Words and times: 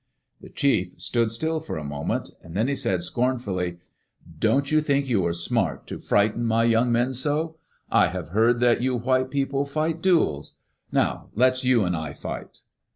The 0.41 0.49
chief 0.49 0.99
stood 0.99 1.29
still 1.29 1.59
for 1.59 1.77
a 1.77 1.83
moment 1.83 2.31
Then 2.43 2.67
he 2.67 2.73
said, 2.73 3.03
scornfully: 3.03 3.77
"Don't 4.39 4.71
you 4.71 4.81
think 4.81 5.05
you 5.05 5.23
are 5.27 5.31
smart 5.33 5.85
to 5.85 5.99
frighten 5.99 6.43
my 6.43 6.63
young 6.63 6.91
men 6.91 7.13
sol 7.13 7.59
I 7.91 8.07
have 8.07 8.29
heard 8.29 8.59
that 8.61 8.81
you 8.81 8.95
white 8.95 9.29
people 9.29 9.63
fight 9.63 10.01
duels. 10.01 10.55
Now 10.91 11.29
let's 11.35 11.63
you 11.63 11.83
and 11.83 11.95
I 11.95 12.13
fight." 12.13 12.61